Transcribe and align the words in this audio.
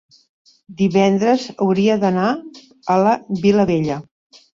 Divendres 0.77 1.43
hauria 1.65 1.97
d'anar 2.03 2.29
a 2.95 2.97
la 3.03 3.13
Vilavella. 3.45 3.99